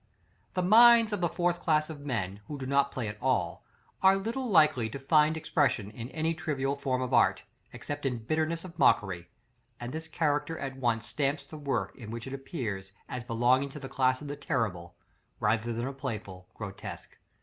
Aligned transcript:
4. 0.55 0.63
The 0.63 0.67
minds 0.67 1.13
of 1.13 1.21
the 1.21 1.29
fourth 1.29 1.59
class 1.59 1.87
of 1.87 1.99
men 1.99 2.41
who 2.47 2.57
do 2.57 2.65
not 2.65 2.91
play 2.91 3.07
at 3.07 3.21
all, 3.21 3.63
are 4.01 4.17
little 4.17 4.49
likely 4.49 4.89
to 4.89 4.97
find 4.97 5.37
expression 5.37 5.91
in 5.91 6.09
any 6.09 6.33
trivial 6.33 6.75
form 6.75 7.03
of 7.03 7.13
art, 7.13 7.43
except 7.71 8.03
in 8.07 8.17
bitterness 8.17 8.65
of 8.65 8.79
mockery; 8.79 9.29
and 9.79 9.93
this 9.93 10.07
character 10.07 10.57
at 10.57 10.75
once 10.75 11.05
stamps 11.05 11.43
the 11.43 11.55
work 11.55 11.95
in 11.95 12.09
which 12.09 12.25
it 12.25 12.33
appears, 12.33 12.93
as 13.07 13.23
belonging 13.23 13.69
to 13.69 13.79
the 13.79 13.87
class 13.87 14.23
of 14.23 14.39
terrible, 14.39 14.95
rather 15.39 15.71
than 15.71 15.85
of 15.85 15.97
playful, 15.99 16.47
grotesque. 16.55 17.15